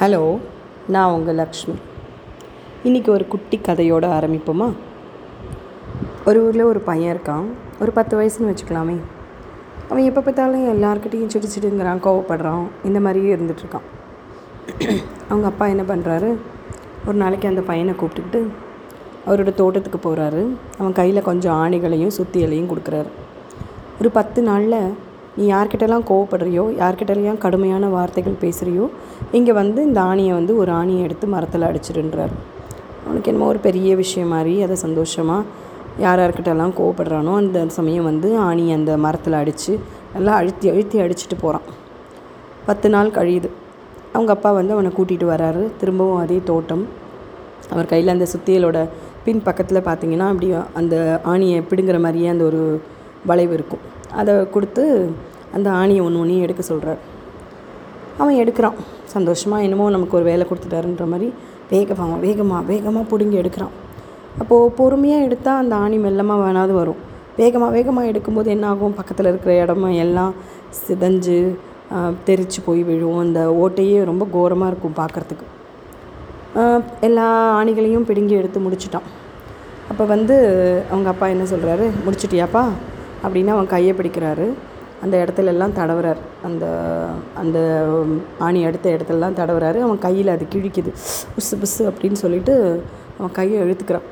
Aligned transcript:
Hello 0.00 0.38
நான் 0.86 1.14
உங்கள் 1.14 1.34
லக்ஷ்மி. 1.34 1.74
இன்றைக்கி 2.84 3.08
ஒரு 3.08 3.24
குட்டி 3.28 3.60
கதையோடு 3.66 4.06
ஆரம்பிப்போமா? 4.18 4.68
ஒரு 6.24 6.38
ஊரில் 6.46 6.62
ஒரு 6.62 6.80
பையன் 6.80 7.16
இருக்கான். 7.16 7.44
ஒரு 7.80 7.90
பத்து 7.92 8.14
வயசுன்னு 8.20 8.48
வச்சுக்கலாமே. 8.50 8.94
அவன் 9.88 10.04
எப்போ 10.04 10.20
பார்த்தாலும் 10.20 10.64
எல்லாருக்கிட்டையும் 10.74 11.32
சிடு 11.34 11.50
சிடுங்கிறான் 11.54 12.02
கோவப்படுறான். 12.06 12.64
இந்த 12.84 13.00
மாதிரியே 13.00 13.34
இருந்துகிட்ருக்கான் 13.34 13.86
அவங்க 15.28 15.46
அப்பா 15.52 15.66
என்ன 15.66 15.84
பண்ணுறாரு 15.90 16.30
ஒரு 17.06 17.16
நாளைக்கு 17.24 17.48
அந்த 17.48 17.60
பையனை 17.60 17.94
கூப்பிட்டுக்கிட்டு 18.00 18.42
அவரோட 19.26 19.54
தோட்டத்துக்கு 19.60 20.00
போகிறாரு 20.06 20.42
அவன் 20.78 20.98
கையில் 21.00 21.28
கொஞ்சம் 21.30 21.58
ஆணிகளையும் 21.64 22.16
சுத்தியலையும் 22.18 22.72
கொடுக்குறாரு. 22.72 23.12
ஒரு 24.00 24.10
பத்து 24.18 24.42
நாளில் 24.42 24.80
நீ 25.36 25.44
யார்கிட்டலாம் 25.52 26.04
கோவப்படுறியோ 26.10 26.64
யார்கிட்டலாம் 26.82 27.42
கடுமையான 27.44 27.88
வார்த்தைகள் 27.96 28.40
பேசுகிறியோ 28.44 28.86
இங்கே 29.38 29.52
வந்து 29.60 29.80
இந்த 29.88 30.00
ஆணியை 30.10 30.32
வந்து 30.38 30.52
ஒரு 30.62 30.72
ஆணியை 30.80 31.02
எடுத்து 31.06 31.26
மரத்தில் 31.34 31.66
அடிச்சிடுன்றார். 31.68 32.32
அவனுக்கு 33.04 33.30
என்னமோ 33.32 33.48
ஒரு 33.52 33.60
பெரிய 33.66 33.90
விஷயம் 34.02 34.32
மாதிரி 34.34 34.54
அதை 34.64 34.76
சந்தோஷமாக 34.86 35.42
யார் 36.04 36.20
யார்கிட்டலாம் 36.22 36.74
கோவப்படுறானோ 36.78 37.32
அந்த 37.42 37.60
சமயம் 37.78 38.08
வந்து 38.10 38.28
ஆணி 38.48 38.64
அந்த 38.76 38.92
மரத்தில் 39.04 39.38
அடித்து 39.40 39.72
நல்லா 40.14 40.32
அழுத்தி 40.40 40.68
அழுத்தி 40.72 40.98
அடிச்சுட்டு 41.04 41.36
போகிறான் 41.42 41.66
பத்து 42.68 42.88
நாள் 42.94 43.16
கழியுது. 43.18 43.48
அவங்க 44.14 44.30
அப்பா 44.36 44.50
வந்து 44.58 44.74
அவனை 44.76 44.90
கூட்டிகிட்டு 44.96 45.26
வராரு. 45.32 45.62
திரும்பவும் 45.80 46.20
அதே 46.22 46.38
தோட்டம். 46.50 46.84
அவர் 47.72 47.90
கையில் 47.92 48.14
அந்த 48.14 48.26
சுத்தியலோட 48.32 48.78
பின் 49.24 49.42
பக்கத்தில் 49.46 49.86
பார்த்தீங்கன்னா 49.88 50.28
அப்படி 50.32 50.48
அந்த 50.80 50.96
ஆணியை 51.32 51.58
பிடுங்குற 51.70 51.98
மாதிரியே 52.06 52.28
அந்த 52.34 52.44
ஒரு 52.50 52.62
வளைவு 53.30 53.54
இருக்கும். 53.58 53.82
அதை 54.20 54.34
கொடுத்து 54.54 54.84
அந்த 55.56 55.68
ஆணியை 55.80 56.02
ஒன்று 56.06 56.20
ஒன்றையும் 56.22 56.44
எடுக்க 56.46 56.62
சொல்கிறார். 56.70 57.00
அவன் 58.20 58.40
எடுக்கிறான். 58.42 58.76
சந்தோஷமாக 59.14 59.64
என்னமோ 59.66 59.86
நமக்கு 59.96 60.16
ஒரு 60.18 60.26
வேலை 60.30 60.44
கொடுத்துட்டாருன்ற 60.48 61.06
மாதிரி 61.12 61.28
வேகமாக 61.72 62.18
வேகமாக 62.26 62.62
வேகமாக 62.72 63.04
பிடுங்கி 63.12 63.36
எடுக்கிறான். 63.42 63.74
அப்போது 64.40 64.72
பொறுமையாக 64.78 65.26
எடுத்தால் 65.28 65.60
அந்த 65.62 65.74
ஆணி 65.84 65.96
மெல்லமாக 66.04 66.42
வேணாது 66.44 66.72
வரும். 66.80 67.00
வேகமாக 67.40 67.72
வேகமாக 67.76 68.10
எடுக்கும்போது 68.10 68.48
என்ன 68.54 68.66
ஆகும்? 68.72 68.96
பக்கத்தில் 68.98 69.30
இருக்கிற 69.30 69.52
இடமா 69.64 69.90
எல்லாம் 70.04 70.34
சிதஞ்சு 70.80 71.38
தெரிச்சு 72.28 72.60
போய் 72.66 72.82
விழுவும் 72.90 73.22
அந்த 73.24 73.40
ஓட்டையே 73.62 73.98
ரொம்ப 74.10 74.24
கோரமாக 74.34 74.70
இருக்கும் 74.72 74.98
பார்க்குறதுக்கு. 75.00 75.46
எல்லா 77.08 77.26
ஆணிகளையும் 77.60 78.06
பிடுங்கி 78.08 78.34
எடுத்து 78.40 78.58
முடிச்சிட்டான். 78.66 79.08
அப்போ 79.90 80.04
வந்து 80.14 80.36
அவங்க 80.92 81.08
அப்பா 81.12 81.26
என்ன 81.34 81.44
சொல்கிறாரு 81.52 81.86
முடிச்சிட்டியாப்பா? 82.06 82.64
அப்படின்னு 83.22 83.46
அவன் 83.46 83.66
கையை 83.66 83.94
பிடிக்கிறாரு. 83.96 84.46
அந்த 85.02 85.26
இடத்துல 85.26 85.44
எல்லாம் 85.44 85.76
தடவுறார். 85.76 86.20
அந்த 86.42 86.64
அந்த 87.34 87.58
ஆணி 88.38 88.60
எடுத்த 88.60 88.90
இடத்துலலாம் 88.90 89.38
தடவுறாரு. 89.40 89.80
அவன் 89.80 89.98
கையில் 89.98 90.28
அது 90.28 90.46
கிழிக்குது. 90.54 90.92
புஸ்ஸு 91.36 91.54
புஸ்ஸு 91.62 91.90
அப்படின்னு 91.90 92.12
சொல்லிட்டு 92.12 92.82
அவன் 93.18 93.32
கையை 93.32 93.62
இழுத்துக்கிறான். 93.62 94.06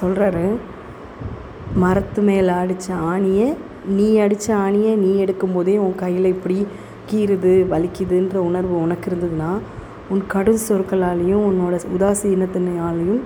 சொல்கிறாரு 0.00 0.56
மரத்து 1.74 2.22
மேலே 2.22 2.48
அடித்த 2.48 2.94
ஆணியை 2.94 3.54
நீ 3.86 4.16
அடித்த 4.16 4.54
ஆணியை 4.54 4.94
நீ 4.96 5.24
எடுக்கும்போதே 5.24 5.76
உன் 5.76 5.94
கையில் 5.94 6.24
இப்படி 6.24 6.66
கீறுது 7.10 7.52
வலிக்குதுன்ற 7.72 8.34
உணர்வு 8.34 8.80
உனக்கு 8.80 9.10
இருந்ததுன்னா 9.10 9.58
உன் 10.08 10.24
கடும் 10.26 10.60
சொற்களாலேயும் 10.68 11.46
உன்னோட 11.48 11.80
உதாசீனத்தினாலையும் 11.98 13.20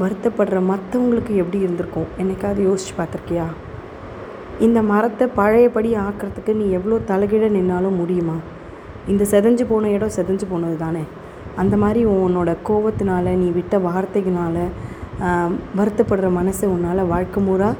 வருத்தப்படுற 0.00 0.58
மற்றவங்களுக்கு 0.70 1.34
எப்படி 1.34 1.58
இருந்திருக்கும்? 1.58 2.06
என்னைக்காவது 2.18 2.60
யோசிச்சு 2.68 2.94
பார்த்துருக்கியா? 2.98 3.44
இந்த 4.66 4.78
மரத்தை 4.90 5.26
பழையபடி 5.38 5.90
ஆக்கிறதுக்கு 6.06 6.52
நீ 6.60 6.64
எவ்வளோ 6.78 6.96
தலைகீழ 7.10 7.44
நின்னாலும் 7.56 7.98
முடியுமா? 8.00 8.36
இந்த 9.12 9.22
செதஞ்சு 9.32 9.64
போன 9.70 9.90
இடம் 9.96 10.16
செதஞ்சு 10.16 10.46
போனது 10.50 10.76
தானே. 10.84 11.04
அந்த 11.60 11.74
மாதிரி 11.82 12.00
உன்னோட 12.14 12.50
கோவத்தினால 12.68 13.32
நீ 13.42 13.48
விட்ட 13.56 13.78
வார்த்தைகளால் 13.86 14.62
வருத்தப்படுற 15.78 16.28
மனசை 16.38 16.66
உன்னால் 16.74 17.08
வாழ்க்கை 17.12 17.40
முறா 17.48 17.70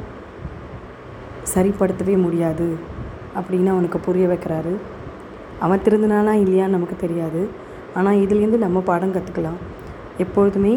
சரிப்படுத்தவே 1.53 2.17
முடியாது 2.25 2.69
அப்படின்னு 3.39 3.71
அவனுக்கு 3.75 3.99
புரிய 4.07 4.25
வைக்கிறாரு. 4.33 4.75
அவன் 5.65 5.85
திருந்தினானா 5.87 6.33
இல்லையான்னு 6.45 6.77
நமக்கு 6.77 6.97
தெரியாது. 7.05 7.43
ஆனால் 7.99 8.21
இதுலேருந்து 8.25 8.65
நம்ம 8.67 8.79
பாடம் 8.91 9.15
கற்றுக்கலாம் 9.17 9.61
எப்பொழுதுமே 10.25 10.75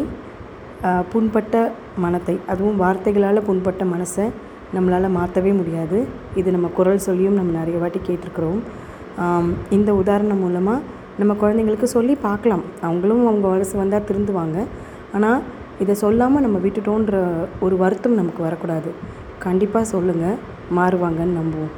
புண்பட்ட 1.12 1.54
மனத்தை 2.04 2.34
அதுவும் 2.52 2.80
வார்த்தைகளால் 2.82 3.46
புண்பட்ட 3.48 3.84
மனசை 3.92 4.24
நம்மளால் 4.76 5.14
மாற்றவே 5.18 5.52
முடியாது. 5.60 5.98
இது 6.40 6.48
நம்ம 6.56 6.68
குரல் 6.78 7.04
சொல்லியும் 7.08 7.38
நம்ம 7.38 7.52
நிறைய 7.60 7.76
வாட்டி 7.82 8.00
கேட்டிருக்கிறோம். 8.08 8.60
இந்த 9.76 9.90
உதாரணம் 10.02 10.42
மூலமாக 10.44 10.80
நம்ம 11.20 11.32
குழந்தைங்களுக்கு 11.42 11.88
சொல்லி 11.96 12.14
பார்க்கலாம். 12.26 12.64
அவங்களும் 12.86 13.22
அவங்க 13.30 13.46
வயசு 13.52 13.74
வந்தால் 13.82 14.06
திருந்துவாங்க. 14.08 14.58
ஆனால் 15.16 15.40
இதை 15.82 15.94
சொல்லாமல் 16.02 16.44
நம்ம 16.46 16.58
விட்டுட்டோன்ற 16.64 17.20
ஒரு 17.66 17.76
வருத்தம் 17.82 18.18
நமக்கு 18.20 18.40
வரக்கூடாது. 18.46 18.90
கண்டிப்பாக 19.46 19.86
சொல்லுங்கள் 19.94 20.36
மாறுவாங்கன்னு 20.78 21.38
நம்புவோம். 21.40 21.72